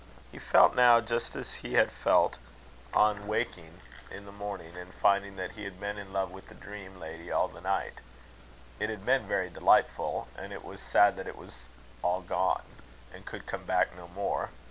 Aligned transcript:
He 0.31 0.39
felt 0.39 0.73
now 0.73 0.99
just 0.99 1.35
as 1.35 1.57
he 1.61 1.73
had 1.73 1.91
felt 1.91 2.39
on 2.91 3.27
waking 3.27 3.81
in 4.09 4.25
the 4.25 4.31
morning 4.31 4.75
and 4.75 4.95
finding 4.95 5.35
that 5.35 5.51
he 5.51 5.63
had 5.63 5.79
been 5.79 5.99
in 5.99 6.11
love 6.11 6.31
with 6.31 6.49
a 6.49 6.55
dream 6.55 6.99
lady 6.99 7.31
all 7.31 7.47
the 7.47 7.61
night: 7.61 7.99
it 8.79 8.89
had 8.89 9.05
been 9.05 9.27
very 9.27 9.51
delightful, 9.51 10.27
and 10.35 10.51
it 10.53 10.63
was 10.65 10.81
sad 10.81 11.17
that 11.17 11.27
it 11.27 11.37
was 11.37 11.67
all 12.01 12.21
gone, 12.21 12.63
and 13.13 13.27
could 13.27 13.45
come 13.45 13.65
back 13.65 13.95
no 13.95 14.07
more. 14.07 14.49